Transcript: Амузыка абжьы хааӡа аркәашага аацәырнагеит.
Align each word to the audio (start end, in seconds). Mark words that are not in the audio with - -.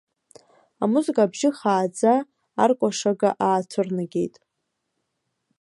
Амузыка 0.83 1.21
абжьы 1.25 1.49
хааӡа 1.57 2.13
аркәашага 2.63 3.29
аацәырнагеит. 3.45 4.35